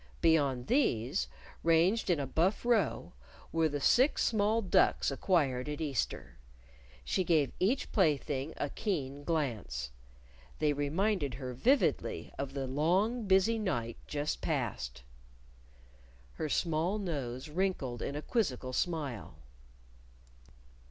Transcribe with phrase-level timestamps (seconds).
[0.19, 1.27] Beyond these,
[1.61, 3.13] ranged in a buff row,
[3.51, 6.39] were the six small ducks acquired at Easter.
[7.05, 9.91] She gave each plaything a keen glance.
[10.57, 15.03] They reminded her vividly of the long busy night just past!
[16.33, 19.35] Her small nose wrinkled in a quizzical smile.